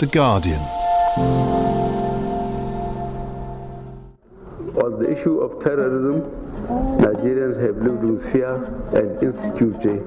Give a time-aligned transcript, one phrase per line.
[0.00, 0.62] The Guardian.
[4.82, 6.22] On the issue of terrorism,
[7.04, 9.98] Nigerians have lived with fear and insecurity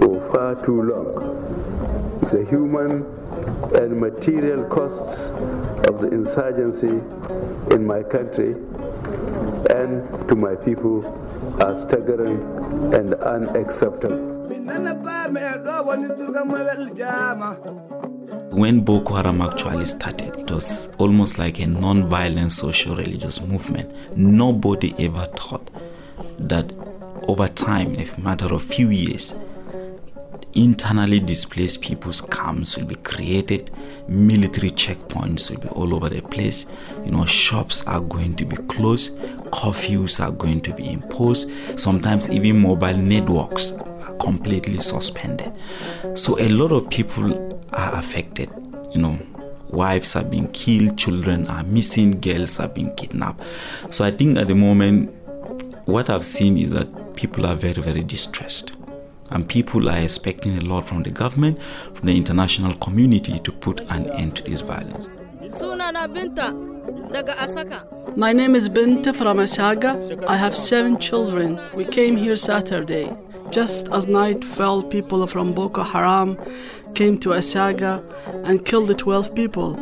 [0.00, 1.14] for far too long.
[2.22, 3.06] The human
[3.80, 5.30] and material costs
[5.86, 7.00] of the insurgency
[7.72, 8.56] in my country
[9.70, 11.06] and to my people
[11.62, 12.42] are staggering
[12.92, 14.32] and unacceptable.
[18.52, 23.90] When Boko Haram actually started, it was almost like a non violent social religious movement.
[24.14, 25.70] Nobody ever thought
[26.38, 26.70] that
[27.28, 29.34] over time, in a matter of few years,
[30.52, 33.70] internally displaced people's camps will be created,
[34.06, 36.66] military checkpoints will be all over the place,
[37.06, 39.16] you know, shops are going to be closed,
[39.50, 41.50] curfews are going to be imposed,
[41.80, 45.50] sometimes even mobile networks are completely suspended.
[46.14, 48.50] So a lot of people are affected,
[48.92, 49.18] you know.
[49.70, 53.42] Wives are being killed, children are missing, girls are being kidnapped.
[53.88, 55.10] So I think at the moment,
[55.86, 58.74] what I've seen is that people are very, very distressed
[59.30, 61.58] and people are expecting a lot from the government,
[61.94, 65.08] from the international community to put an end to this violence.
[68.14, 70.24] My name is Binta from Asaga.
[70.26, 71.58] I have seven children.
[71.74, 73.10] We came here Saturday.
[73.50, 76.38] Just as night fell, people from Boko Haram
[76.94, 78.02] came to Asaga
[78.44, 79.74] and killed 12 people.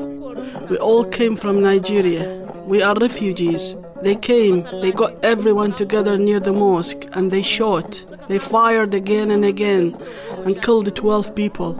[0.68, 2.46] We all came from Nigeria.
[2.66, 3.74] We are refugees.
[4.02, 8.02] They came, they got everyone together near the mosque and they shot.
[8.28, 9.96] They fired again and again
[10.44, 11.76] and killed 12 people.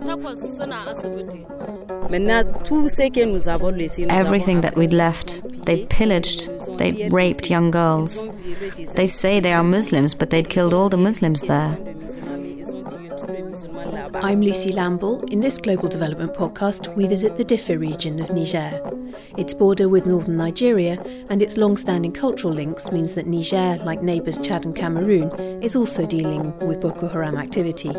[4.10, 8.28] Everything that we'd left, they'd pillaged, they'd raped young girls.
[8.96, 11.78] They say they are Muslims, but they'd killed all the Muslims there.
[14.14, 15.22] I'm Lucy Lamble.
[15.30, 18.80] In this Global Development podcast, we visit the Diffa region of Niger.
[19.38, 24.02] Its border with northern Nigeria and its long standing cultural links means that Niger, like
[24.02, 25.30] neighbours Chad and Cameroon,
[25.62, 27.92] is also dealing with Boko Haram activity.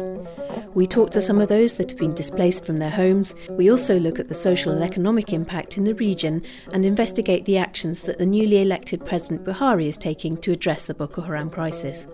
[0.74, 3.34] We talk to some of those that have been displaced from their homes.
[3.52, 6.44] We also look at the social and economic impact in the region
[6.74, 10.94] and investigate the actions that the newly elected President Buhari is taking to address the
[10.94, 12.06] Boko Haram crisis.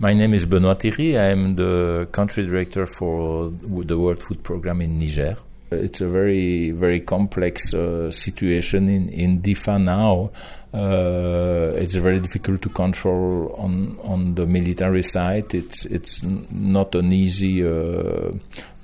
[0.00, 1.18] My name is Benoit Thierry.
[1.18, 5.36] I am the country director for the World Food Programme in Niger.
[5.72, 10.30] It's a very, very complex uh, situation in, in Diffa now.
[10.72, 15.52] Uh, it's very difficult to control on on the military side.
[15.52, 18.30] It's it's not an easy, uh,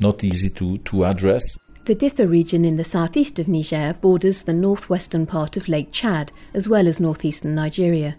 [0.01, 1.45] not easy to, to address.
[1.85, 6.33] The Diffa region in the southeast of Niger borders the northwestern part of Lake Chad,
[6.55, 8.17] as well as northeastern Nigeria.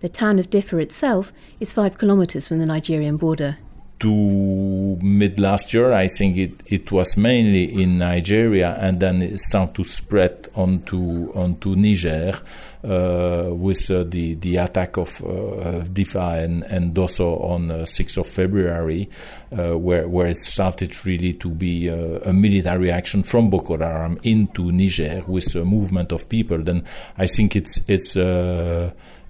[0.00, 3.58] The town of Diffa itself is five kilometers from the Nigerian border.
[4.00, 9.40] To mid last year, I think it, it was mainly in Nigeria, and then it
[9.40, 12.32] started to spread onto onto Niger
[12.84, 18.18] uh, with uh, the the attack of uh, Diffa and, and Bosso on uh, 6th
[18.18, 19.08] of February,
[19.50, 24.20] uh, where where it started really to be uh, a military action from Boko Haram
[24.22, 26.58] into Niger with a movement of people.
[26.62, 26.84] Then
[27.16, 28.16] I think it's it's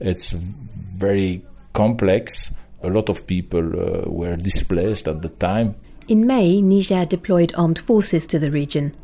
[0.00, 1.42] it's very
[1.72, 2.50] complex.
[2.82, 5.74] A lot of people uh, were displaced at the time.
[6.06, 8.94] In May, Niger deployed armed forces to the region.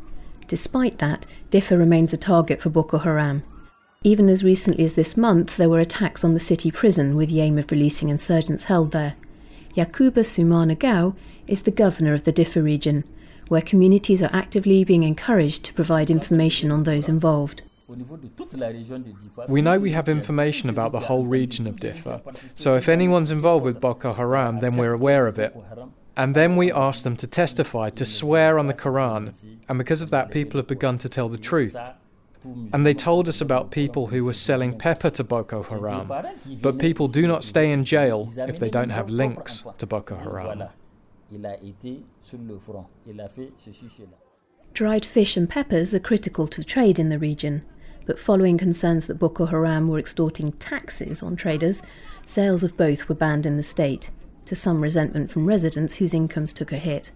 [0.47, 3.43] Despite that, Diffa remains a target for Boko Haram.
[4.03, 7.41] Even as recently as this month, there were attacks on the city prison with the
[7.41, 9.15] aim of releasing insurgents held there.
[9.75, 11.15] Yakuba Sumana Gao
[11.47, 13.03] is the governor of the Diffa region,
[13.49, 17.61] where communities are actively being encouraged to provide information on those involved.
[17.87, 22.21] We know we have information about the whole region of Diffa,
[22.55, 25.55] so if anyone's involved with Boko Haram, then we're aware of it.
[26.17, 29.35] And then we ask them to testify, to swear on the Quran,
[29.69, 31.75] and because of that, people have begun to tell the truth.
[32.73, 36.11] And they told us about people who were selling pepper to Boko Haram,
[36.61, 40.63] but people do not stay in jail if they don't have links to Boko Haram.
[44.73, 47.63] Dried fish and peppers are critical to trade in the region
[48.05, 51.81] but following concerns that Boko Haram were extorting taxes on traders,
[52.25, 54.11] sales of both were banned in the state,
[54.45, 57.11] to some resentment from residents whose incomes took a hit.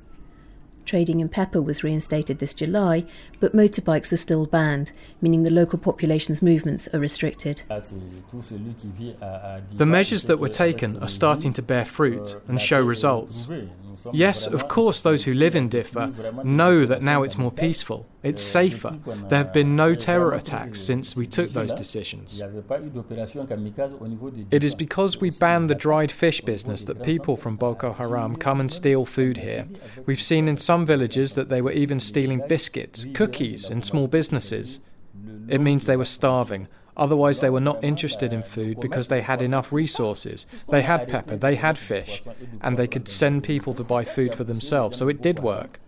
[0.86, 3.06] Trading in pepper was reinstated this July,
[3.39, 4.91] but motorbikes are still banned,
[5.21, 7.62] meaning the local population's movements are restricted.
[7.69, 13.47] The measures that were taken are starting to bear fruit and show results.
[14.12, 18.42] Yes, of course, those who live in Diffa know that now it's more peaceful, it's
[18.42, 19.00] safer.
[19.30, 22.42] There have been no terror attacks since we took those decisions.
[24.51, 28.60] It is because we banned the dried fish business that people from Boko Haram come
[28.60, 29.68] and steal food here.
[30.06, 34.80] We've seen in some villages that they were even stealing biscuits, cookies, in small businesses.
[35.48, 36.68] It means they were starving.
[37.00, 40.46] Otherwise, they were not interested in food because they had enough resources.
[40.68, 42.22] They had pepper, they had fish,
[42.62, 45.80] and they could send people to buy food for themselves, so it did work.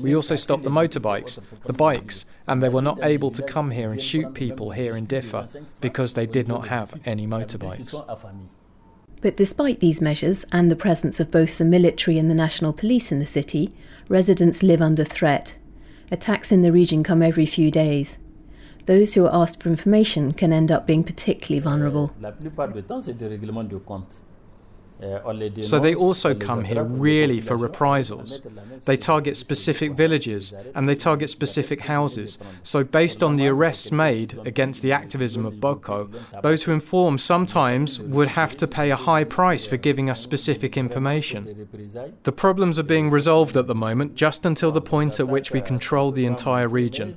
[0.00, 3.90] We also stopped the motorbikes, the bikes, and they were not able to come here
[3.90, 5.48] and shoot people here in Diffa
[5.80, 7.92] because they did not have any motorbikes.
[9.20, 13.10] But despite these measures and the presence of both the military and the national police
[13.10, 13.72] in the city,
[14.08, 15.56] residents live under threat.
[16.12, 18.18] Attacks in the region come every few days.
[18.90, 22.12] Those who are asked for information can end up being particularly vulnerable.
[25.62, 28.40] So they also come here really for reprisals.
[28.84, 32.38] They target specific villages and they target specific houses.
[32.62, 36.10] So, based on the arrests made against the activism of Boko,
[36.42, 40.76] those who inform sometimes would have to pay a high price for giving us specific
[40.76, 41.68] information.
[42.24, 45.60] The problems are being resolved at the moment just until the point at which we
[45.60, 47.16] control the entire region.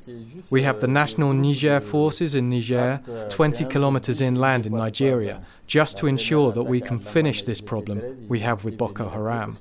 [0.50, 6.08] We have the national Niger forces in Niger, 20 kilometers inland in Nigeria just to
[6.08, 9.58] ensure that we can finish this problem we have with Boko Haram.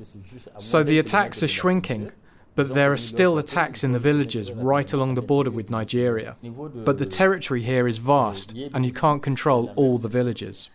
[0.58, 2.12] So the attacks are shrinking,
[2.54, 6.37] but there are still attacks in the villages right along the border with Nigeria.
[6.43, 10.69] But the territory here is vast, and you can't control all the villages.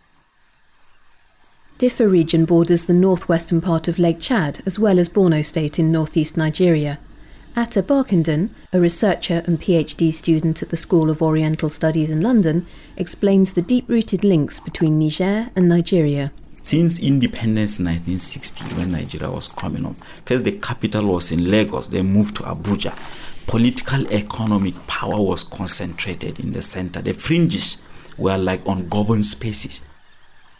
[1.78, 5.92] Diffa region borders the northwestern part of Lake Chad as well as Borno State in
[5.92, 6.98] northeast Nigeria.
[7.58, 12.64] Atta Barkindo, a researcher and PhD student at the School of Oriental Studies in London,
[12.96, 16.30] explains the deep rooted links between Niger and Nigeria.
[16.62, 21.88] Since independence in 1960, when Nigeria was coming up, first the capital was in Lagos,
[21.88, 22.94] then moved to Abuja.
[23.48, 27.02] Political economic power was concentrated in the center.
[27.02, 27.82] The fringes
[28.16, 29.80] were like ungoverned spaces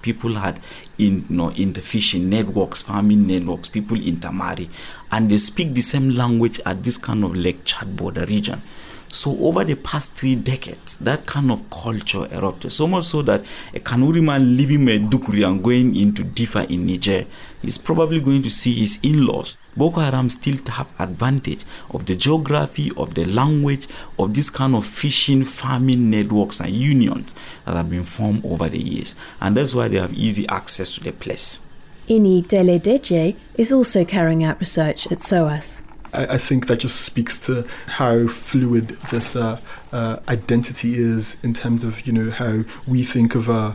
[0.02, 0.60] people had
[0.98, 1.50] in you know
[1.80, 4.68] fishing networks farming networks people intermarry
[5.10, 8.62] and they speak the same language at this kind of lake chad border region
[9.08, 12.72] so over the past three decades, that kind of culture erupted.
[12.72, 13.44] So much so that
[13.74, 17.26] a Kanuri man leaving Maiduguri and going into Diffa in Niger
[17.62, 19.56] is probably going to see his in-laws.
[19.76, 23.88] Boko Haram still have advantage of the geography, of the language,
[24.18, 27.34] of this kind of fishing, farming networks and unions
[27.64, 29.14] that have been formed over the years.
[29.40, 31.60] And that's why they have easy access to the place.
[32.08, 35.82] Ini Deledeje is also carrying out research at SOAS.
[36.12, 39.60] I, I, think that just speaks to how fluid this uh,
[39.92, 43.74] uh, identity is in terms of you know how we think of uh,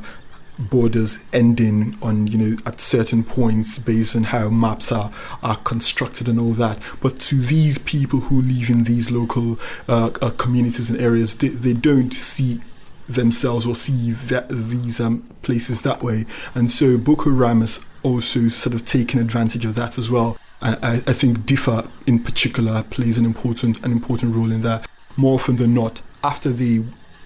[0.57, 6.27] borders ending on you know at certain points based on how maps are are constructed
[6.27, 6.79] and all that.
[7.01, 11.49] But to these people who live in these local uh, uh, communities and areas they,
[11.49, 12.61] they don't see
[13.07, 16.25] themselves or see that these um, places that way.
[16.55, 20.93] And so Boko Haram has also sort of taken advantage of that as well I,
[21.07, 24.87] I think Diffa in particular plays an important an important role in that.
[25.15, 26.83] More often than not, after they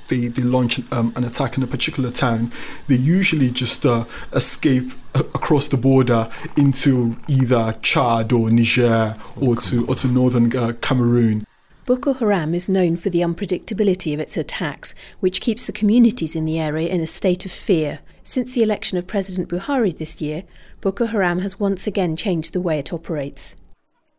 [0.10, 2.52] they, they launch um, an attack in a particular town,
[2.88, 9.56] they usually just uh, escape a- across the border into either Chad or Niger or
[9.58, 11.46] to or to northern uh, Cameroon.
[11.88, 16.44] Boko Haram is known for the unpredictability of its attacks, which keeps the communities in
[16.44, 18.00] the area in a state of fear.
[18.26, 20.44] Since the election of President Buhari this year,
[20.82, 23.56] Boko Haram has once again changed the way it operates.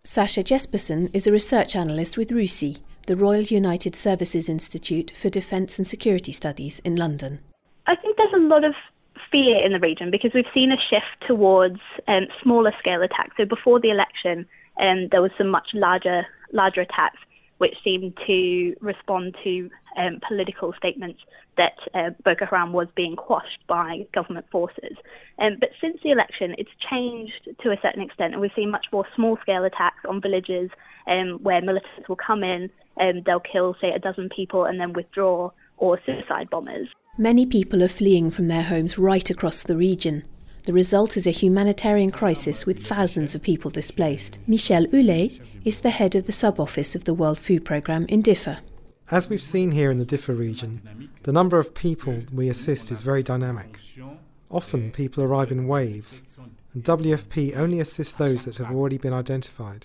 [0.02, 5.78] Sasha Jesperson is a research analyst with RUSI, the Royal United Services Institute for Defence
[5.78, 7.40] and Security Studies in London.
[7.86, 8.72] I think there's a lot of
[9.30, 13.36] fear in the region because we've seen a shift towards um, smaller scale attacks.
[13.36, 14.46] So before the election,
[14.80, 17.18] um, there was some much larger larger attacks
[17.58, 21.20] which seemed to respond to um, political statements
[21.56, 24.96] that uh, Boko Haram was being quashed by government forces.
[25.38, 28.86] Um, but since the election, it's changed to a certain extent, and we've seen much
[28.92, 30.70] more small scale attacks on villages
[31.08, 34.92] um, where militants will come in, and they'll kill, say, a dozen people and then
[34.92, 36.88] withdraw, or suicide bombers.
[37.16, 40.24] Many people are fleeing from their homes right across the region.
[40.68, 44.38] The result is a humanitarian crisis with thousands of people displaced.
[44.46, 48.20] Michel Hullet is the head of the sub office of the World Food Programme in
[48.20, 48.58] Diffa.
[49.10, 53.00] As we've seen here in the Diffa region, the number of people we assist is
[53.00, 53.78] very dynamic.
[54.50, 56.22] Often people arrive in waves,
[56.78, 59.84] and WFP only assists those that have already been identified.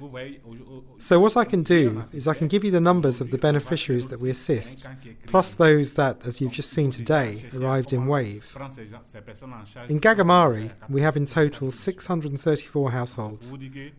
[0.99, 4.09] So, what I can do is I can give you the numbers of the beneficiaries
[4.09, 4.87] that we assist,
[5.25, 8.55] plus those that, as you've just seen today, arrived in waves.
[8.55, 13.51] In Gagamari, we have in total 634 households,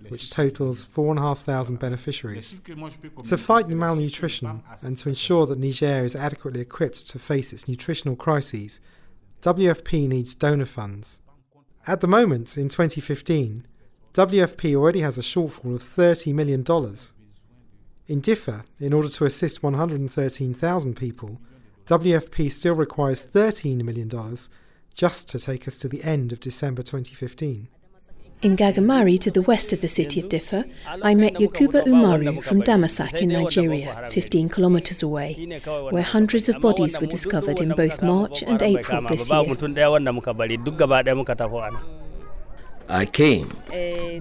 [0.09, 2.61] which totals 4,500 beneficiaries.
[3.25, 8.15] To fight malnutrition and to ensure that Niger is adequately equipped to face its nutritional
[8.15, 8.79] crises,
[9.43, 11.21] WFP needs donor funds.
[11.87, 13.67] At the moment, in 2015,
[14.15, 16.61] WFP already has a shortfall of $30 million.
[18.07, 21.41] In Diffa, in order to assist 113,000 people,
[21.87, 24.11] WFP still requires $13 million
[24.95, 27.69] just to take us to the end of December 2015.
[28.45, 30.69] In Gagamari, to the west of the city of Diffa,
[31.03, 35.59] I met Yakuba Umaru from Damasak in Nigeria, 15 kilometers away,
[35.91, 39.57] where hundreds of bodies were discovered in both March and April this year.
[42.87, 43.49] I came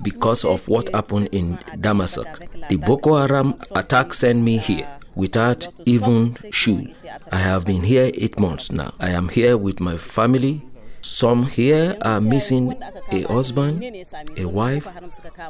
[0.01, 2.69] because of what happened in Damasak.
[2.69, 6.93] The Boko Haram attack sent me here without even shoe.
[7.29, 8.93] I have been here eight months now.
[9.01, 10.63] I am here with my family,
[11.03, 12.73] some here are missing
[13.11, 13.83] a husband,
[14.37, 14.87] a wife,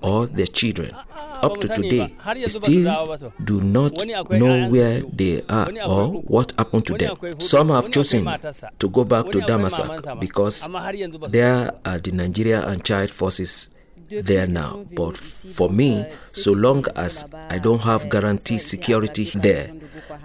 [0.01, 0.89] or their children.
[1.41, 2.15] Up to today,
[2.47, 3.93] still do not
[4.29, 7.17] know where they are or what happened to them.
[7.39, 8.25] Some have chosen
[8.79, 10.67] to go back to Damasak because
[11.29, 13.69] there are the Nigeria and Chad forces
[14.09, 14.85] there now.
[14.95, 19.71] But for me, so long as I don't have guaranteed security there,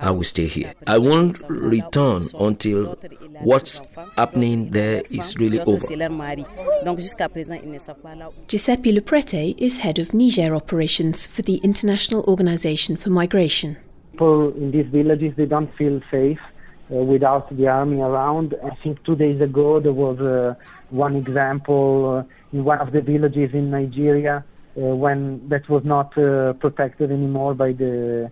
[0.01, 0.75] I will stay here.
[0.87, 2.97] I won't return until
[3.41, 3.81] what's
[4.17, 5.87] happening there is really over.
[8.47, 13.77] Giuseppe Loprete is head of Niger operations for the International Organization for Migration.
[14.13, 16.41] People in these villages they don't feel safe
[16.91, 18.55] uh, without the army around.
[18.65, 20.55] I think two days ago there was uh,
[20.91, 24.45] one example uh, in one of the villages in Nigeria
[24.77, 28.31] uh, when that was not uh, protected anymore by the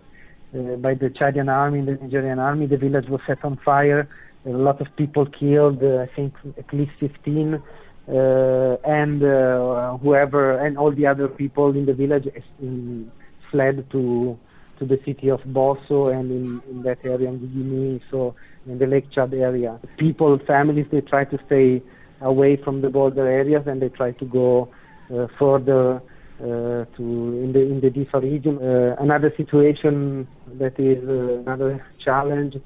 [0.77, 2.65] by the Chadian army, and the Nigerian army.
[2.65, 4.07] The village was set on fire.
[4.45, 5.83] A lot of people killed.
[5.83, 11.75] Uh, I think at least 15, uh, and uh, whoever and all the other people
[11.75, 12.27] in the village
[12.61, 13.11] um,
[13.51, 14.37] fled to
[14.79, 18.35] to the city of Bosso and in, in that area in Guinea, so
[18.67, 19.79] in the Lake Chad area.
[19.97, 21.81] People, families, they try to stay
[22.21, 24.69] away from the border areas and they try to go
[25.13, 26.01] uh, further
[26.39, 27.03] uh, to
[27.43, 28.57] in the in the Diffa region.
[28.61, 30.27] Uh, another situation
[30.59, 32.57] that is uh, another challenge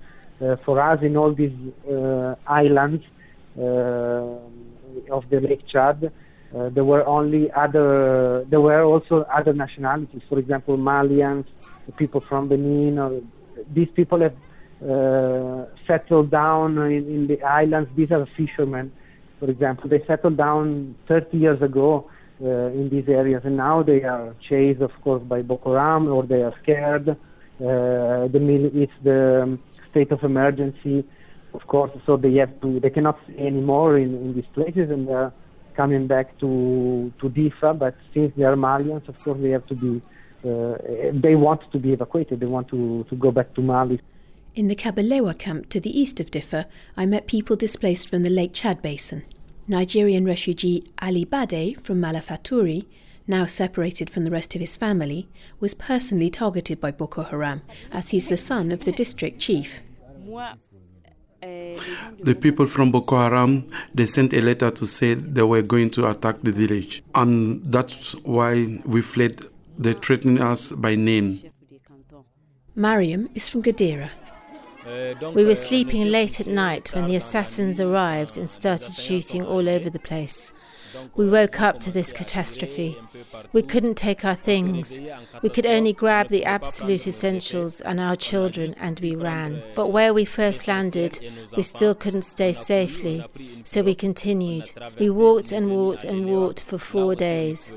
[0.66, 1.54] for us in all these
[2.48, 3.04] islands
[3.56, 6.12] of the Lake Chad.
[6.54, 11.46] Uh, there were only other there were also other nationalities for example malians
[11.96, 13.22] people from benin or
[13.74, 14.36] these people have
[14.84, 18.92] uh, settled down in, in, the islands these are fishermen
[19.40, 24.04] for example they settled down 30 years ago uh, in these areas, and now they
[24.04, 27.10] are chased, of course, by Boko Haram, or they are scared.
[27.10, 29.58] Uh, the it's the
[29.92, 31.06] state of emergency,
[31.54, 35.08] of course, so they have to, they cannot stay anymore in, in these places, and
[35.08, 35.32] they're
[35.76, 37.78] coming back to to Diffa.
[37.78, 40.02] But since they are Malians, of course, they have to be,
[40.50, 40.78] uh,
[41.14, 42.40] they want to be evacuated.
[42.40, 44.00] They want to to go back to Mali.
[44.54, 46.66] In the Kabalewa camp to the east of Diffa,
[46.98, 49.24] I met people displaced from the Lake Chad basin.
[49.68, 52.86] Nigerian refugee Ali Bade from Malafaturi,
[53.28, 55.28] now separated from the rest of his family,
[55.60, 59.80] was personally targeted by Boko Haram as he's the son of the district chief.
[61.42, 66.10] The people from Boko Haram they sent a letter to say they were going to
[66.10, 69.42] attack the village, and that's why we fled.
[69.78, 71.40] They threatened us by name.
[72.76, 74.10] Mariam is from Gadira,
[75.34, 79.90] we were sleeping late at night when the assassins arrived and started shooting all over
[79.90, 80.52] the place.
[81.16, 82.98] We woke up to this catastrophe.
[83.54, 85.00] We couldn't take our things.
[85.42, 89.64] We could only grab the absolute essentials and our children, and we ran.
[89.76, 91.20] But where we first landed,
[91.56, 93.26] we still couldn't stay safely,
[93.64, 94.72] so we continued.
[95.00, 97.76] We walked and walked and walked for four days.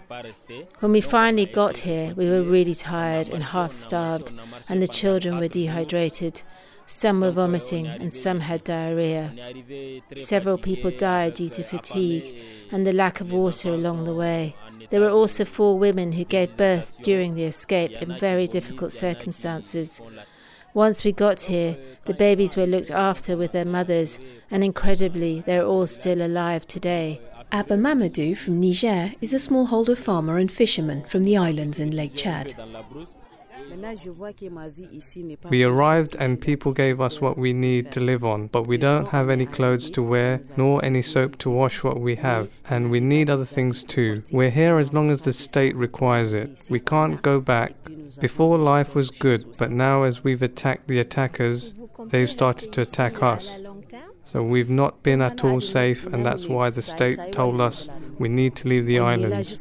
[0.81, 4.33] When we finally got here, we were really tired and half starved,
[4.69, 6.43] and the children were dehydrated.
[6.87, 9.33] Some were vomiting and some had diarrhea.
[10.15, 14.55] Several people died due to fatigue and the lack of water along the way.
[14.91, 20.01] There were also four women who gave birth during the escape in very difficult circumstances.
[20.75, 24.19] Once we got here, the babies were looked after with their mothers,
[24.51, 27.21] and incredibly, they're all still alive today.
[27.53, 32.17] Abba Mamadou from Niger is a smallholder farmer and fisherman from the islands in Lake
[32.17, 32.55] Chad.
[35.51, 39.09] We arrived and people gave us what we need to live on, but we don't
[39.09, 43.01] have any clothes to wear, nor any soap to wash what we have, and we
[43.01, 44.23] need other things too.
[44.31, 46.67] We're here as long as the state requires it.
[46.71, 47.75] We can't go back.
[48.21, 51.75] Before life was good, but now as we've attacked the attackers,
[52.07, 53.59] they've started to attack us.
[54.25, 57.89] So we've not been at all safe, and that's why the state told us
[58.19, 59.61] we need to leave the islands.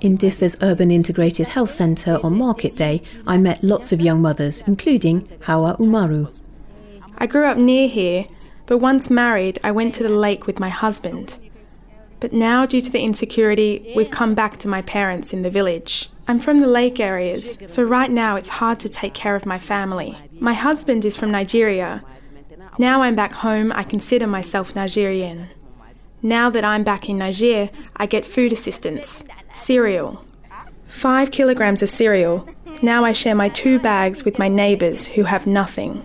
[0.00, 4.62] In Diffa's Urban Integrated Health Centre on Market Day, I met lots of young mothers,
[4.66, 6.40] including Hawa Umaru.
[7.16, 8.26] I grew up near here,
[8.66, 11.36] but once married, I went to the lake with my husband.
[12.18, 16.10] But now, due to the insecurity, we've come back to my parents in the village.
[16.26, 19.58] I'm from the lake areas, so right now it's hard to take care of my
[19.58, 20.16] family.
[20.40, 22.02] My husband is from Nigeria.
[22.78, 25.48] Now I'm back home, I consider myself Nigerian.
[26.22, 29.24] Now that I'm back in Niger, I get food assistance,
[29.54, 30.24] cereal.
[30.88, 32.46] Five kilograms of cereal.
[32.82, 36.04] Now I share my two bags with my neighbours who have nothing.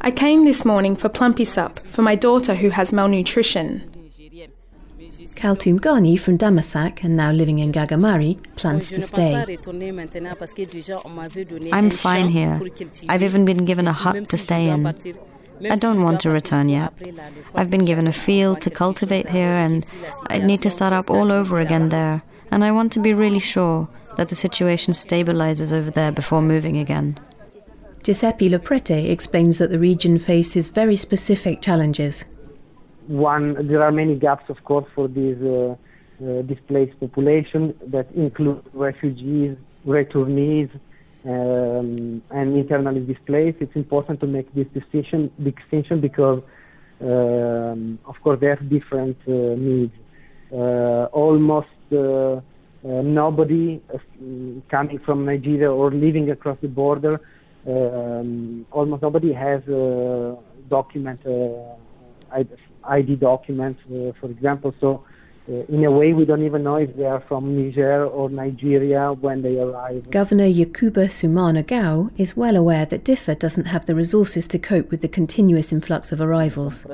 [0.00, 3.90] I came this morning for Plumpy'Sup for my daughter who has malnutrition.
[5.36, 9.44] Kaltum Ghani from Damasak and now living in Gagamari plans to stay.
[11.72, 12.60] I'm fine here.
[13.08, 14.82] I've even been given a hut to stay in.
[15.70, 16.92] I don't want to return yet.
[17.54, 19.86] I've been given a field to cultivate here and
[20.28, 22.22] I'd need to start up all over again there.
[22.50, 26.76] And I want to be really sure that the situation stabilizes over there before moving
[26.76, 27.18] again.
[28.02, 32.24] Giuseppe Loprete explains that the region faces very specific challenges
[33.08, 35.76] one, there are many gaps, of course, for this uh,
[36.24, 40.70] uh, displaced population that include refugees, returnees,
[41.26, 43.58] um, and internally displaced.
[43.60, 46.42] It's important to make this distinction, distinction because,
[47.00, 49.92] um, of course, they have different uh, needs.
[50.52, 52.40] Uh, almost uh, uh,
[52.82, 53.82] nobody
[54.70, 57.20] coming from Nigeria or living across the border,
[57.66, 60.36] um, almost nobody has a
[60.68, 61.20] document
[62.88, 64.74] ID documents, uh, for example.
[64.80, 65.15] So, uh,
[65.48, 69.12] Uh, in a way, we don't even know if they are from Niger or Nigeria
[69.12, 70.10] when they arrive.
[70.10, 74.90] Governor Yakuba Sumana Gao is well aware that Diffa doesn't have the resources to cope
[74.90, 76.84] with the continuous influx of arrivals.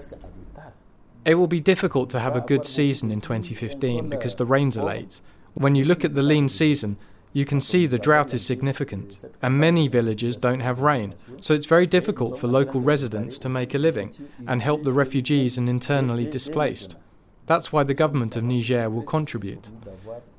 [1.25, 4.85] It will be difficult to have a good season in 2015 because the rains are
[4.85, 5.21] late.
[5.55, 6.99] When you look at the lean season,
[7.33, 11.65] you can see the drought is significant, and many villages don't have rain, so it's
[11.67, 14.15] very difficult for local residents to make a living
[14.47, 16.97] and help the refugees and internally displaced.
[17.47, 19.71] That's why the government of Niger will contribute.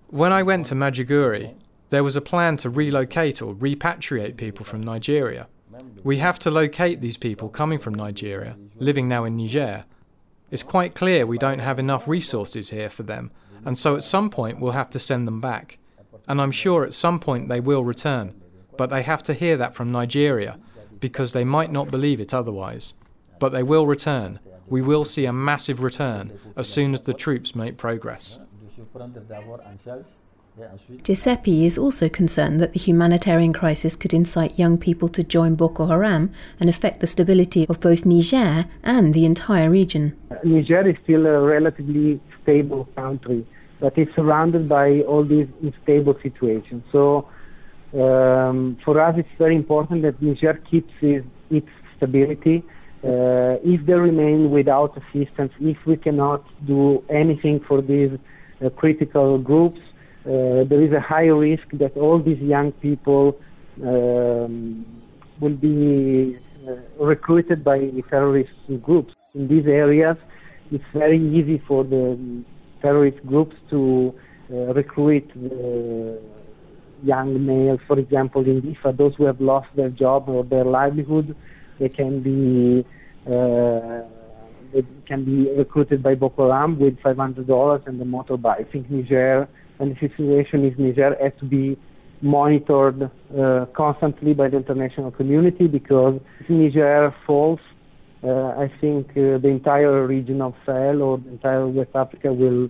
[0.08, 1.56] When I went to Maiduguri,
[1.90, 5.48] there was a plan to relocate or repatriate people from Nigeria.
[6.04, 9.86] We have to locate these people coming from Nigeria, living now in Niger.
[10.52, 13.32] It's quite clear we don't have enough resources here for them,
[13.66, 15.78] and so at some point we'll have to send them back
[16.28, 18.34] and I'm sure at some point they will return.
[18.78, 20.60] But they have to hear that from Nigeria,
[21.00, 22.94] because they might not believe it otherwise.
[23.40, 24.40] But they will return.
[24.74, 28.40] We will see a massive return as soon as the troops make progress.
[31.04, 35.86] Giuseppe is also concerned that the humanitarian crisis could incite young people to join Boko
[35.86, 40.18] Haram and affect the stability of both Niger and the entire region.
[40.44, 43.46] Niger is still a relatively stable country
[43.80, 46.84] but it's surrounded by all these unstable situations.
[46.92, 47.28] So
[47.94, 52.64] um, for us, it's very important that Niger keeps its, its stability.
[53.04, 58.12] Uh, if they remain without assistance, if we cannot do anything for these
[58.64, 59.82] uh, critical groups,
[60.26, 63.38] uh, there is a high risk that all these young people
[63.84, 64.86] um,
[65.42, 66.40] will be
[66.98, 69.14] recruited by terrorist groups.
[69.36, 70.16] In these areas,
[70.72, 72.18] it's very easy for the
[72.82, 74.14] terrorist groups to
[74.52, 76.20] uh, recruit uh,
[77.04, 81.36] young males, for example, in Diffa, those who have lost their job or their livelihood,
[81.80, 82.86] they can be
[83.32, 84.02] uh,
[85.06, 88.60] can be recruited by Boko Haram with $500 and a motorbike.
[88.60, 89.48] I think Niger
[89.80, 91.78] and the situation in Niger has to be
[92.22, 93.04] monitored
[93.38, 97.60] uh, constantly by the international community because if Niger falls,
[98.24, 102.70] uh, I think uh, the entire region of Sahel or the entire West Africa will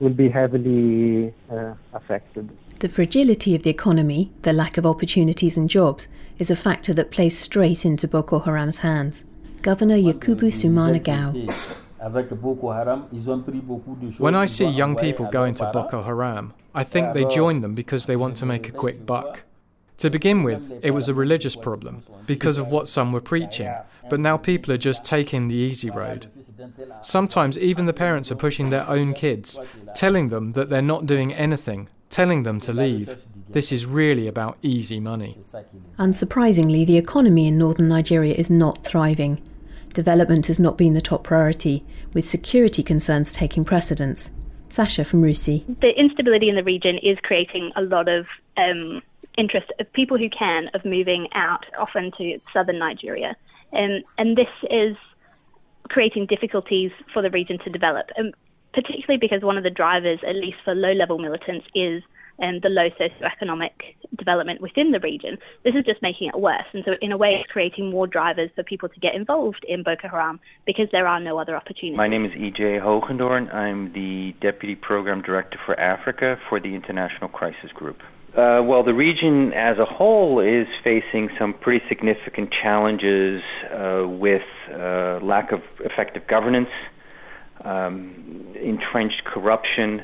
[0.00, 2.50] will be heavily uh, affected.
[2.80, 6.08] The fragility of the economy, the lack of opportunities and jobs,
[6.42, 9.24] is a factor that plays straight into Boko Haram's hands.
[9.62, 10.50] Governor Yakubu
[11.04, 11.30] Gao.
[14.18, 18.06] When I see young people going to Boko Haram, I think they join them because
[18.06, 19.44] they want to make a quick buck.
[19.98, 23.72] To begin with, it was a religious problem because of what some were preaching,
[24.10, 26.26] but now people are just taking the easy road.
[27.02, 29.60] Sometimes even the parents are pushing their own kids,
[29.94, 33.24] telling them that they're not doing anything, telling them to leave.
[33.52, 35.36] This is really about easy money.
[35.98, 39.42] Unsurprisingly, the economy in northern Nigeria is not thriving.
[39.92, 41.84] Development has not been the top priority,
[42.14, 44.30] with security concerns taking precedence.
[44.70, 45.66] Sasha from RUSI.
[45.82, 48.24] The instability in the region is creating a lot of
[48.56, 49.02] um,
[49.36, 53.36] interest of people who can of moving out, often to southern Nigeria.
[53.74, 54.96] Um, and this is
[55.90, 58.32] creating difficulties for the region to develop, um,
[58.72, 62.02] particularly because one of the drivers, at least for low level militants, is
[62.42, 63.70] um, the low socioeconomic
[64.18, 65.38] development within the region.
[65.64, 66.66] This is just making it worse.
[66.72, 69.82] And so, in a way, it's creating more drivers for people to get involved in
[69.82, 71.96] Boko Haram because there are no other opportunities.
[71.96, 73.54] My name is EJ Hogendoorn.
[73.54, 78.00] I'm the Deputy Program Director for Africa for the International Crisis Group.
[78.32, 84.42] Uh, well, the region as a whole is facing some pretty significant challenges uh, with
[84.70, 86.70] uh, lack of effective governance,
[87.62, 90.02] um, entrenched corruption,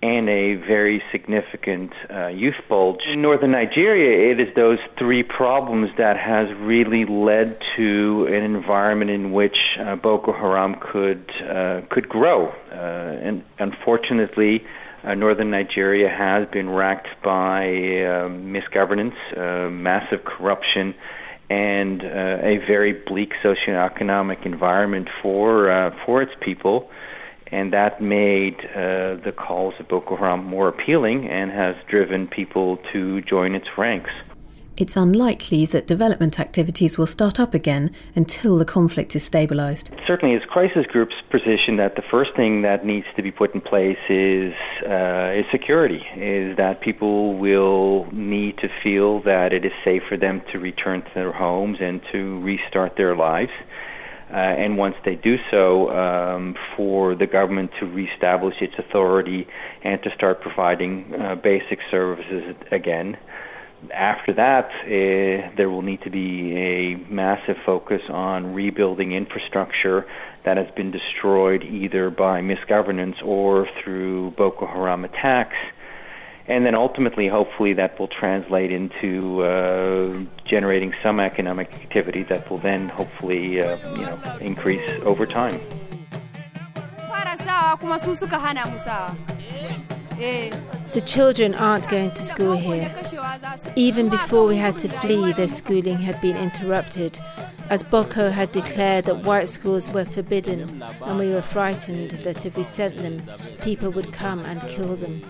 [0.00, 3.00] and a very significant uh, youth bulge.
[3.12, 9.10] In northern Nigeria, it is those three problems that has really led to an environment
[9.10, 12.48] in which uh, Boko Haram could uh, could grow.
[12.48, 12.74] Uh,
[13.26, 14.64] and unfortunately,
[15.02, 19.16] uh, northern Nigeria has been racked by uh, misgovernance,
[19.72, 20.94] massive corruption,
[21.50, 26.88] and a very bleak socioeconomic environment for for its people
[27.50, 32.78] and that made uh, the calls of Boko Haram more appealing and has driven people
[32.92, 34.10] to join its ranks.
[34.78, 39.92] It's unlikely that development activities will start up again until the conflict is stabilized.
[40.06, 43.60] Certainly, as Crisis Group's position that the first thing that needs to be put in
[43.60, 44.54] place is
[44.88, 46.06] uh, is security.
[46.16, 51.02] Is that people will need to feel that it is safe for them to return
[51.02, 53.50] to their homes and to restart their lives.
[54.30, 59.46] Uh, and once they do so, um, for the government to reestablish its authority
[59.82, 63.16] and to start providing uh, basic services again.
[63.94, 70.04] After that, uh, there will need to be a massive focus on rebuilding infrastructure
[70.44, 75.56] that has been destroyed either by misgovernance or through Boko Haram attacks
[76.48, 82.56] and then ultimately, hopefully, that will translate into uh, generating some economic activity that will
[82.58, 85.60] then hopefully, uh, you know, increase over time.
[90.94, 92.94] The children aren't going to school here.
[93.76, 97.20] Even before we had to flee, their schooling had been interrupted,
[97.68, 102.56] as Boko had declared that white schools were forbidden, and we were frightened that if
[102.56, 103.20] we sent them,
[103.62, 105.22] people would come and kill them.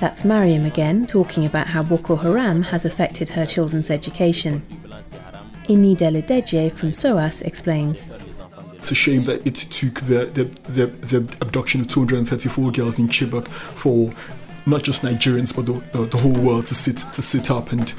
[0.00, 4.62] That's Mariam again, talking about how Boko Haram has affected her children's education.
[5.68, 8.10] Ini Deledeje from SOAS explains.
[8.76, 13.08] It's a shame that it took the, the, the, the abduction of 234 girls in
[13.08, 14.10] Chibok for
[14.64, 17.92] not just Nigerians but the, the, the, whole world to sit to sit up and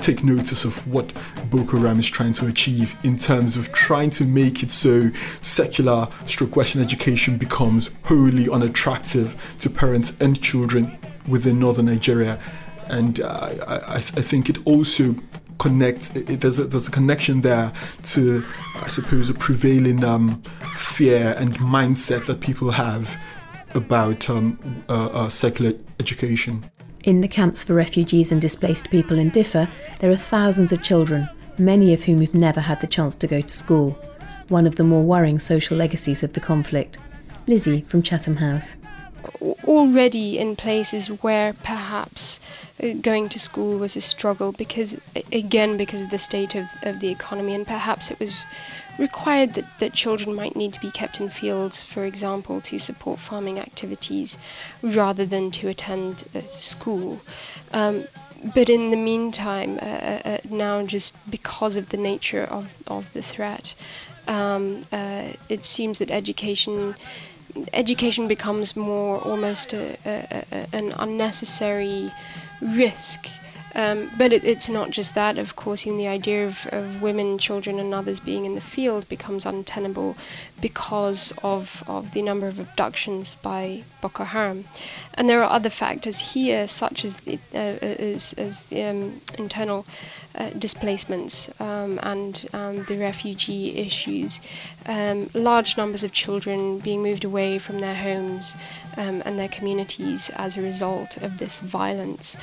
[0.00, 1.12] take notice of what
[1.50, 6.06] Boko Haram is trying to achieve in terms of trying to make it so secular
[6.24, 10.96] stroke Western education becomes wholly unattractive to parents and children
[11.28, 12.38] within northern Nigeria,
[12.88, 15.14] and uh, I, I, think it also
[15.58, 16.14] connects.
[16.16, 17.72] It, there's a there's a connection there
[18.04, 18.44] to,
[18.76, 20.42] I suppose, a prevailing um,
[20.76, 23.16] fear and mindset that people have
[23.74, 26.68] about um, uh, uh, secular education.
[27.04, 29.68] In the camps for refugees and displaced people in Diffa,
[30.00, 33.40] there are thousands of children, many of whom have never had the chance to go
[33.40, 33.90] to school.
[34.48, 36.98] One of the more worrying social legacies of the conflict.
[37.46, 38.76] Lizzie from Chatham House
[39.64, 42.40] already in places where perhaps
[42.82, 45.00] uh, going to school was a struggle because
[45.32, 48.46] again because of the state of, of the economy and perhaps it was
[48.98, 53.18] required that, that children might need to be kept in fields for example to support
[53.18, 54.38] farming activities
[54.82, 57.20] rather than to attend uh, school.
[57.72, 58.06] Um,
[58.54, 63.12] but in the meantime uh, uh, uh now just because of the nature of, of
[63.12, 63.74] the threat
[64.28, 64.84] um,
[65.48, 66.94] it seems that education
[67.72, 72.12] education becomes more almost a, a, a, an unnecessary
[72.60, 73.28] risk
[73.78, 77.78] um, but it, it's not just that, of course, the idea of, of, women, children,
[77.78, 80.16] and others being in the field becomes untenable
[80.60, 84.64] because of, of the number of abductions by Boko Haram.
[85.14, 89.86] And there are other factors here, such as the, uh, as, as the um, internal
[90.34, 94.40] uh, displacements um, and um, the refugee issues.
[94.86, 98.56] Um, large numbers of children being moved away from their homes
[98.96, 102.36] um, and their communities as a result of this violence.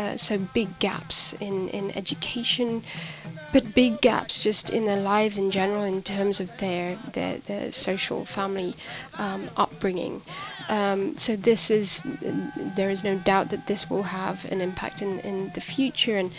[0.00, 2.82] Uh, so big gaps in, in education,
[3.52, 7.70] but big gaps just in their lives in general in terms of their their, their
[7.70, 8.74] social family
[9.18, 10.22] um, upbringing.
[10.70, 12.02] Um, so this is
[12.76, 16.32] there is no doubt that this will have an impact in, in the future and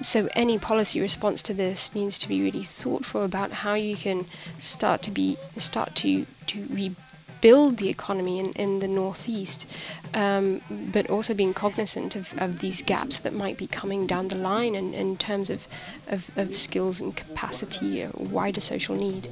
[0.00, 4.24] so any policy response to this needs to be really thoughtful about how you can
[4.58, 6.96] start to be start to to rebuild
[7.42, 9.68] the economy in, in the northeast,
[10.14, 14.36] um, but also being cognizant of, of these gaps that might be coming down the
[14.36, 15.66] line in, in terms of,
[16.08, 19.28] of, of skills and capacity, wider social need.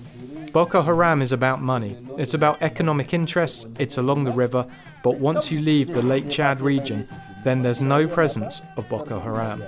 [0.53, 1.97] Boko Haram is about money.
[2.19, 4.67] It's about economic interests, it's along the river,
[5.05, 7.07] but once you leave the Lake Chad region,
[7.45, 9.63] then there's no presence of Boko Haram.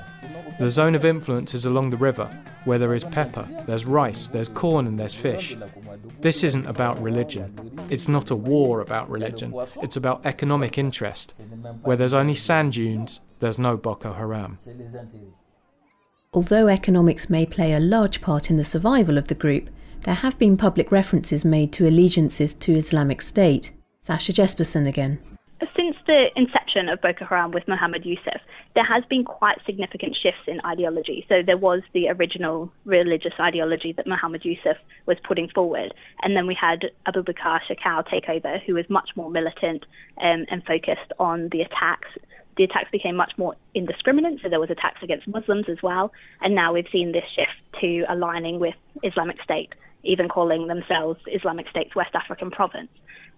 [0.59, 2.27] The zone of influence is along the river,
[2.65, 5.57] where there is pepper, there's rice, there's corn, and there's fish.
[6.21, 7.72] This isn't about religion.
[7.93, 9.55] It's not a war about religion.
[9.83, 11.35] It's about economic interest.
[11.83, 14.59] Where there's only sand dunes, there's no Boko Haram.
[16.33, 19.69] Although economics may play a large part in the survival of the group,
[20.05, 23.73] there have been public references made to allegiances to Islamic State.
[24.01, 25.19] Sasha Jesperson again
[25.77, 28.41] since the inception of Boko Haram with Mohammed Yusuf,
[28.75, 31.25] there has been quite significant shifts in ideology.
[31.29, 36.47] So there was the original religious ideology that Mohammed Yusuf was putting forward, and then
[36.47, 39.85] we had Abu Bakr Shekau take over, who was much more militant
[40.21, 42.09] um, and focused on the attacks.
[42.57, 46.55] The attacks became much more indiscriminate, so there was attacks against Muslims as well, and
[46.55, 51.95] now we've seen this shift to aligning with Islamic State, even calling themselves Islamic State's
[51.95, 52.91] West African province.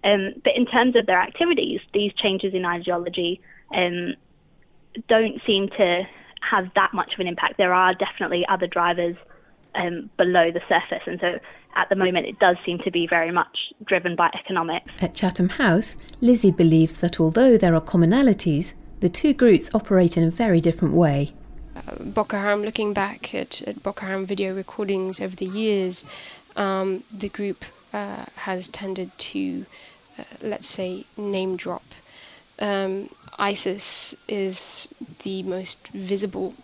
[0.05, 3.41] Um, but in terms of their activities, these changes in ideology
[3.75, 4.15] um,
[5.09, 6.03] don't seem to
[6.49, 7.57] have that much of an impact.
[7.57, 9.17] There are definitely other drivers
[9.75, 11.39] um, below the surface, and so
[11.75, 14.93] at the moment it does seem to be very much driven by economics.
[15.01, 20.25] At Chatham House, Lizzie believes that although there are commonalities, the two groups operate in
[20.25, 21.33] a very different way.
[21.75, 26.05] Uh, Boko Haram, looking back at, at Boko Haram video recordings over the years,
[26.57, 29.67] um, the group uh, has tended to
[30.43, 31.83] let's say, name drop.
[32.61, 34.89] Um, ISIS is
[35.25, 36.55] the most visible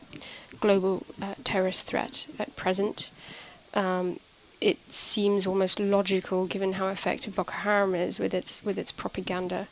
[0.61, 3.11] global uh, terrorist threat at present.
[3.75, 4.19] Um,
[4.61, 9.67] it seems almost logical, given how effective Boko Haram is with its with its propaganda,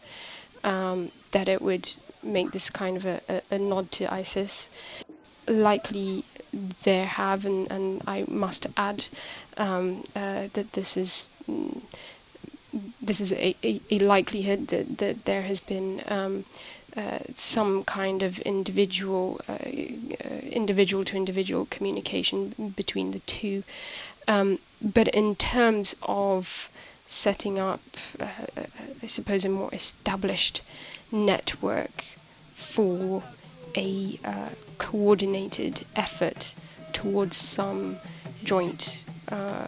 [0.64, 1.88] um, that it would
[2.22, 4.70] make this kind of a, a, a nod to ISIS.
[5.46, 6.24] Likely,
[6.84, 9.04] there have, and, and I must add
[9.56, 11.30] um, uh, that this is
[13.09, 16.44] this is a, a, a, likelihood that, that there has been um,
[16.94, 23.62] uh, some kind of individual uh, uh, individual to individual communication between the two.
[24.27, 26.71] Um, but in terms of
[27.07, 27.81] setting up,
[28.21, 28.27] uh,
[29.03, 30.61] I suppose, a more established
[31.11, 32.05] network
[32.55, 33.23] for
[33.75, 36.55] a uh, coordinated effort
[36.92, 37.97] towards some
[38.44, 39.66] joint uh,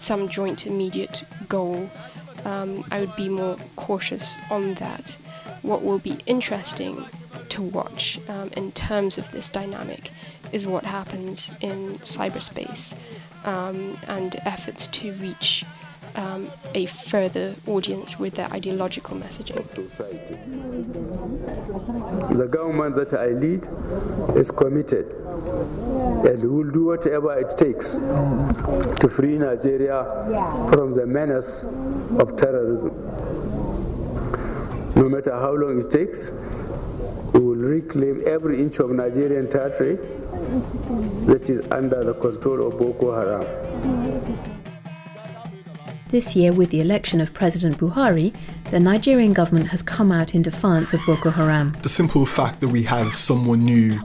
[0.00, 1.90] some joint immediate goal,
[2.44, 5.16] um, I would be more cautious on that.
[5.62, 7.04] What will be interesting
[7.50, 10.10] to watch um, in terms of this dynamic
[10.52, 12.96] is what happens in cyberspace
[13.44, 15.64] um, and efforts to reach
[16.16, 19.64] um, a further audience with their ideological messaging.
[22.36, 23.66] The government that I lead
[24.36, 25.06] is committed
[26.26, 30.04] and will do whatever it takes to free Nigeria
[30.68, 31.64] from the menace
[32.18, 32.92] of terrorism.
[34.96, 36.32] No matter how long it takes,
[37.32, 39.96] we will reclaim every inch of Nigerian territory
[41.26, 43.46] that is under the control of Boko Haram.
[46.08, 48.34] This year, with the election of President Buhari,
[48.72, 51.76] the Nigerian government has come out in defiance of Boko Haram.
[51.82, 54.00] The simple fact that we have someone new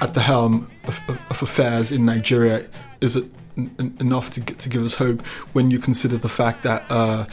[0.00, 2.66] at the helm of, of, of affairs in Nigeria
[3.00, 3.16] is
[3.56, 7.26] enough to, to give us hope when you consider the fact that uh,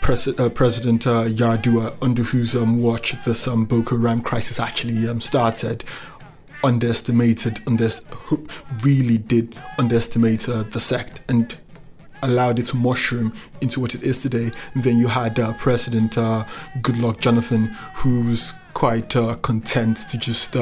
[0.00, 5.08] Pres- uh, President uh, Yar'Adua, under whose um, watch this um, Boko Haram crisis actually
[5.08, 5.84] um, started,
[6.64, 7.90] underestimated, under-
[8.82, 11.56] really did underestimate uh, the sect and
[12.22, 14.50] allowed it to mushroom into what it is today.
[14.76, 16.44] then you had uh, President uh,
[16.80, 20.56] Goodluck Jonathan, who was quite uh, content to just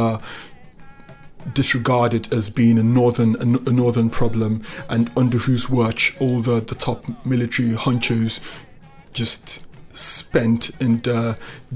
[1.47, 6.41] uh, disregard it as being a northern a, northern problem, and under whose watch all
[6.41, 8.41] the, the top military honchos
[9.13, 11.35] just spent and uh,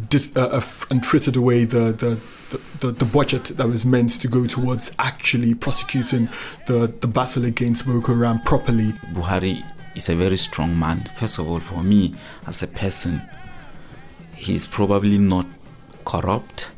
[0.09, 2.20] dis, uh, and frittered away the, the
[2.79, 6.29] the, the, budget that was meant to go towards actually prosecuting
[6.66, 8.92] the, the battle against Boko Haram properly.
[9.12, 9.64] Buhari
[9.96, 11.11] is a very strong man.
[11.16, 12.14] First of all, for me
[12.46, 13.22] as a person,
[14.37, 15.46] he's probably not
[16.05, 16.70] corrupt,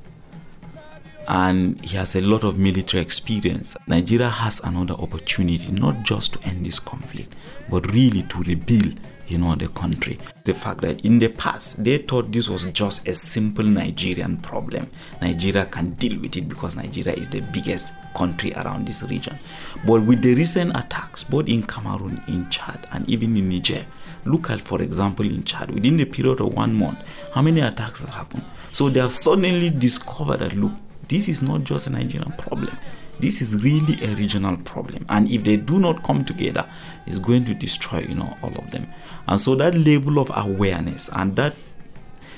[1.29, 3.77] and he has a lot of military experience.
[3.87, 7.35] Nigeria has another opportunity not just to end this conflict,
[7.69, 10.19] but really to rebuild you know the country.
[10.45, 14.89] The fact that in the past they thought this was just a simple nigerian problem.
[15.21, 19.39] Nigeria can deal with it because nigeria is the biggest country around this region.
[19.87, 23.85] But with the recent attacks both in cameroon in chad and even in niger
[24.25, 28.01] look at for example in chad within the period of one month how many attacks
[28.01, 28.45] have happened?
[28.73, 30.73] So they have suddenly discovered that look
[31.09, 32.77] this is not just a nigerian problem.
[33.19, 35.07] This is really a regional problem.
[35.09, 36.69] And if they do not come together
[37.07, 38.89] it's going to destroy you know all of them.
[39.27, 41.55] And so that level of awareness and that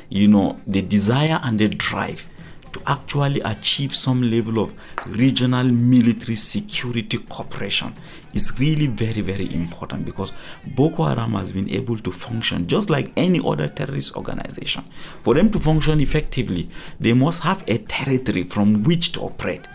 [0.09, 2.29] you know the desire and the drive
[2.73, 4.75] to actually achieve some level of
[5.09, 7.95] regional military security cooperation
[8.35, 10.33] is really very very important because
[10.67, 14.85] Boko Haram has been able to function just like any other terrorist organization
[15.23, 16.69] for them to function effectively
[17.01, 19.67] they must have a territory from which to operate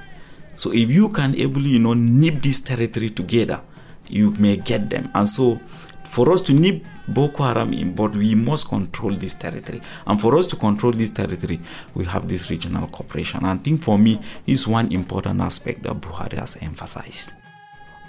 [0.55, 3.61] so if you can able, you know, nip this territory together,
[4.09, 5.09] you may get them.
[5.15, 5.59] And so
[6.05, 9.81] for us to nip Boko Haram but we must control this territory.
[10.07, 11.59] And for us to control this territory,
[11.93, 13.39] we have this regional cooperation.
[13.45, 17.33] And I think for me, is one important aspect that Buhari has emphasized.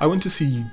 [0.00, 0.64] I want to see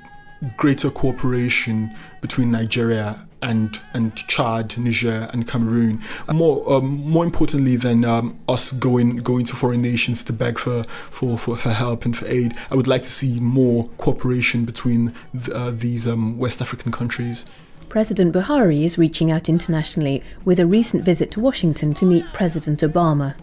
[0.56, 6.00] greater cooperation between Nigeria and and Chad, Niger, and Cameroon.
[6.32, 10.84] More um, more importantly than um, us going going to foreign nations to beg for,
[10.84, 15.12] for, for, for, help and for aid, I would like to see more cooperation between
[15.52, 17.46] uh, these um, West African countries.
[17.92, 22.80] President Buhari is reaching out internationally with a recent visit to Washington to meet President
[22.80, 23.34] Obama.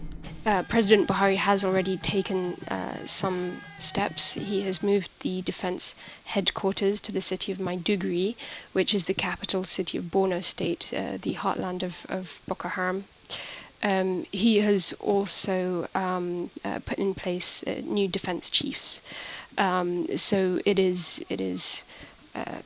[0.44, 4.32] Uh, President Buhari has already taken uh, some steps.
[4.32, 8.34] He has moved the defense headquarters to the city of Maiduguri,
[8.72, 13.04] which is the capital city of Borno State, uh, the heartland of, of Boko Haram.
[13.84, 19.00] Um, he has also um, uh, put in place uh, new defense chiefs.
[19.56, 21.84] Um, so it is it is
[22.34, 22.58] uh,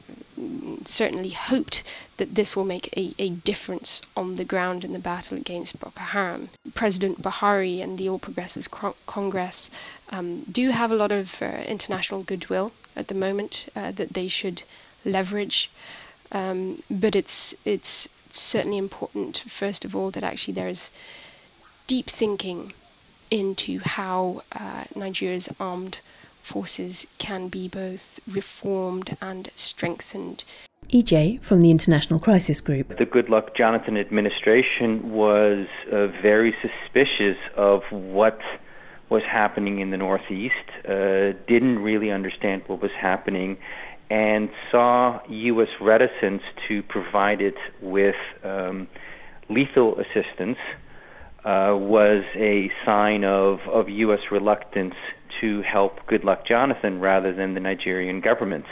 [0.84, 1.84] certainly hoped
[2.16, 6.00] that this will make a, a, difference on the ground in the battle against Boko
[6.00, 6.48] Haram.
[6.74, 8.68] President Buhari and the All Progressives
[9.06, 9.70] Congress
[10.10, 14.28] um, do have a lot of uh, international goodwill at the moment uh, that they
[14.28, 14.62] should
[15.04, 15.70] leverage,
[16.32, 20.90] um, but it's it's certainly important, first of all, that actually there is
[21.86, 22.72] deep thinking
[23.30, 25.98] into how uh, Nigeria's armed
[26.44, 30.44] forces can be both reformed and strengthened.
[30.90, 32.98] EJ from the International Crisis Group.
[32.98, 38.38] The Goodluck Jonathan administration was uh, very suspicious of what
[39.08, 40.54] was happening in the Northeast,
[40.86, 43.56] uh, didn't really understand what was happening,
[44.10, 45.68] and saw U.S.
[45.80, 48.86] reticence to provide it with um,
[49.48, 50.58] lethal assistance
[51.44, 54.20] uh, was a sign of, of U.S.
[54.30, 54.94] reluctance
[55.40, 58.64] to help Goodluck Jonathan rather than the Nigerian government.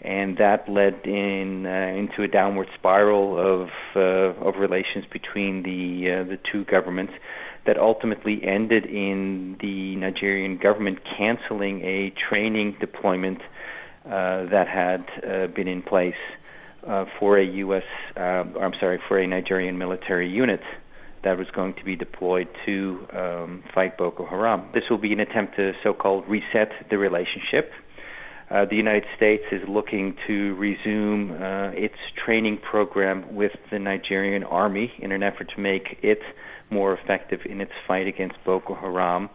[0.00, 6.10] And that led in uh, into a downward spiral of uh, of relations between the
[6.10, 7.12] uh, the two governments
[7.66, 13.38] that ultimately ended in the Nigerian government canceling a training deployment
[14.04, 16.14] uh, that had uh, been in place
[16.84, 17.84] uh, for a U.S.
[18.16, 20.60] I'm sorry for a Nigerian military unit
[21.24, 24.68] that was going to be deployed to um, fight Boko Haram.
[24.74, 27.70] This will be an attempt to so called reset the relationship.
[28.50, 34.44] Uh, the United States is looking to resume uh, its training program with the Nigerian
[34.44, 36.20] army in an effort to make it
[36.70, 39.30] more effective in its fight against Boko Haram.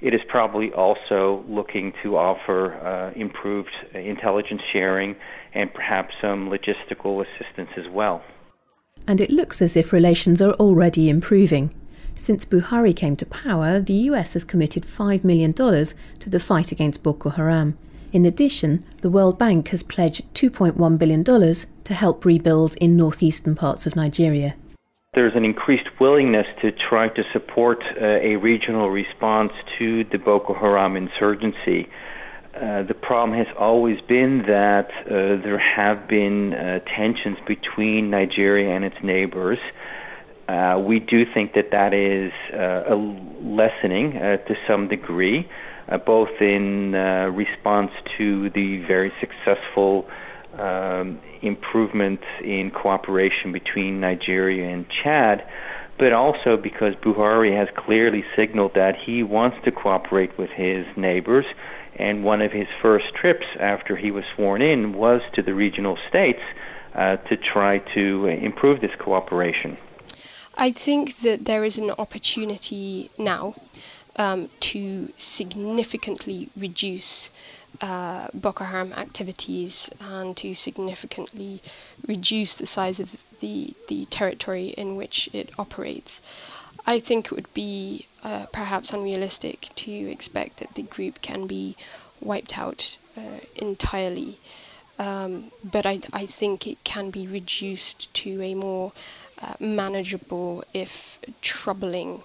[0.00, 5.16] It is probably also looking to offer uh, improved intelligence sharing
[5.54, 8.22] and perhaps some logistical assistance as well
[9.06, 11.74] and it looks as if relations are already improving.
[12.14, 17.02] Since Buhari came to power, the US has committed $5 million to the fight against
[17.02, 17.76] Boko Haram.
[18.12, 23.86] In addition, the World Bank has pledged $2.1 billion to help rebuild in northeastern parts
[23.86, 24.54] of Nigeria.
[25.14, 30.54] There's an increased willingness to try to support uh, a regional response to the Boko
[30.54, 31.88] Haram insurgency.
[32.54, 38.76] Uh, the problem has always been that uh, there have been uh, tensions between Nigeria
[38.76, 39.58] and its neighbors.
[40.48, 42.94] Uh, we do think that that is uh,
[43.40, 45.48] lessening to some degree,
[46.04, 46.92] both in
[47.34, 50.06] response to the very successful
[50.58, 55.42] um, improvement in cooperation between Nigeria and Chad,
[55.98, 61.46] but also because Buhari has clearly signaled that he wants to cooperate with his neighbors
[61.96, 65.98] and one of his first trips after he was sworn in was to the regional
[66.08, 66.42] states
[66.94, 69.76] uh, to try to improve this cooperation.
[70.56, 73.54] I think that there is an opportunity now
[74.16, 77.30] um, to significantly reduce
[77.80, 81.62] uh, Boko Haram activities and to significantly
[82.06, 86.20] reduce the size of the, the territory in which it operates.
[86.86, 91.76] I think it would be uh, perhaps unrealistic to expect that the group can be
[92.20, 93.20] wiped out uh,
[93.56, 94.38] entirely.
[94.98, 98.92] Um, but I, I, think it can be reduced to a more
[99.40, 102.22] uh, manageable, if troubling,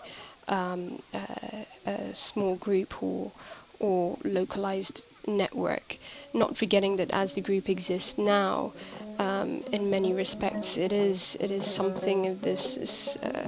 [0.47, 3.31] um, uh, small group or
[3.79, 5.97] or localized network.
[6.33, 8.73] Not forgetting that as the group exists now,
[9.19, 13.47] um, in many respects, it is it is something of this uh,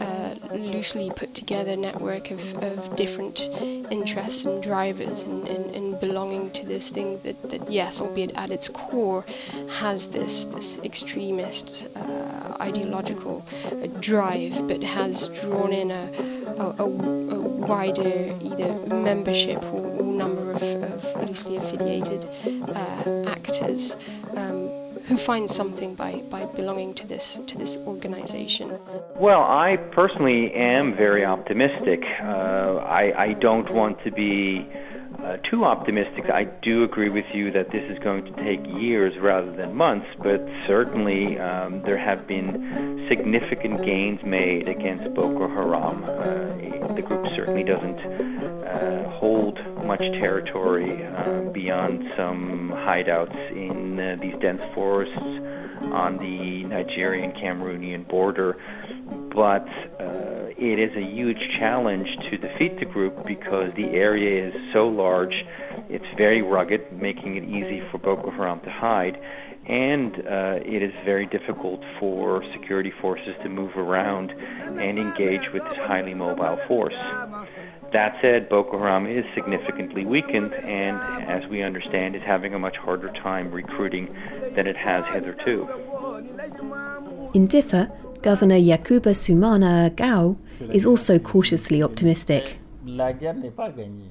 [0.00, 3.40] uh, loosely put together network of, of different
[3.90, 8.50] interests and drivers and, and, and, belonging to this thing that, that yes, albeit at
[8.50, 9.24] its core,
[9.80, 13.44] has this this extremist uh, ideological
[14.00, 16.12] drive, but has drawn in a,
[16.58, 22.26] a, a, a wider either membership or, or number of, of, loosely affiliated
[22.68, 23.96] uh, actors.
[24.36, 24.77] Um,
[25.08, 28.78] who find something by, by belonging to this to this organization?
[29.16, 32.04] Well, I personally am very optimistic.
[32.20, 34.66] Uh, I, I don't want to be
[35.18, 36.30] uh, too optimistic.
[36.30, 40.06] I do agree with you that this is going to take years rather than months,
[40.22, 46.04] but certainly um, there have been significant gains made against Boko Haram.
[46.04, 49.37] Uh, the group certainly doesn't uh, hold
[49.98, 55.16] much territory uh, beyond some hideouts in uh, these dense forests
[55.92, 58.56] on the Nigerian Cameroonian border.
[59.34, 59.68] But
[60.00, 64.88] uh, it is a huge challenge to defeat the group because the area is so
[64.88, 65.44] large,
[65.88, 69.20] it's very rugged, making it easy for Boko Haram to hide,
[69.66, 75.62] and uh, it is very difficult for security forces to move around and engage with
[75.64, 76.94] this highly mobile force.
[77.92, 80.96] That said, Boko Haram is significantly weakened and,
[81.28, 84.14] as we understand, is having a much harder time recruiting
[84.54, 85.66] than it has hitherto.
[87.32, 87.88] In Diffa,
[88.20, 90.36] Governor Yacouba Soumana Gao
[90.72, 92.58] is also cautiously optimistic.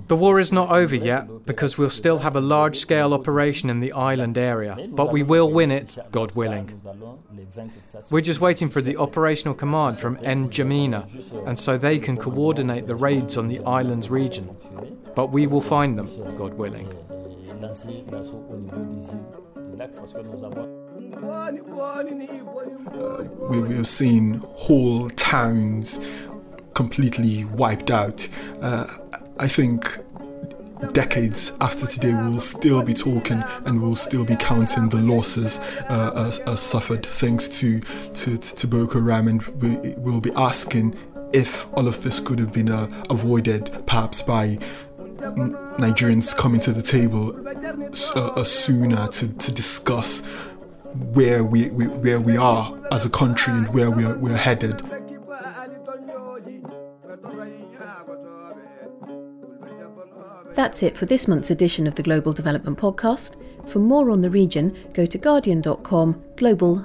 [0.07, 3.79] The war is not over yet because we'll still have a large scale operation in
[3.79, 6.81] the island area, but we will win it, God willing.
[8.09, 12.95] We're just waiting for the operational command from N'Djamena, and so they can coordinate the
[12.95, 14.55] raids on the island's region.
[15.15, 16.93] But we will find them, God willing.
[22.87, 25.99] Uh, we, we have seen whole towns
[26.77, 28.27] completely wiped out.
[28.61, 28.85] Uh,
[29.39, 29.97] I think
[30.93, 35.59] decades after today, we'll still be talking and we'll still be counting the losses
[35.89, 37.79] uh, uh, suffered thanks to,
[38.13, 40.95] to, to Boko Haram, and we, will be asking
[41.33, 44.59] if all of this could have been uh, avoided, perhaps by
[45.79, 47.35] Nigerians coming to the table
[48.15, 50.23] uh, sooner to, to discuss
[51.15, 54.96] where we, we, where we are as a country and where we are, we're headed.
[60.57, 63.35] That's it for this month's edition of the Global Development Podcast.
[63.69, 66.77] For more on the region, go to guardian.com global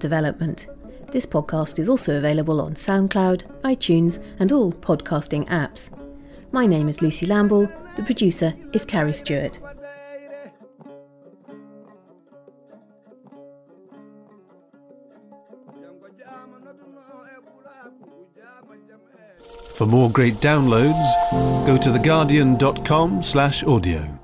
[0.00, 0.66] development.
[1.12, 5.88] This podcast is also available on SoundCloud, iTunes, and all podcasting apps.
[6.50, 9.60] My name is Lucy Lamble, the producer is Carrie Stewart.
[19.74, 24.21] For more great downloads, go to theguardian.com/audio.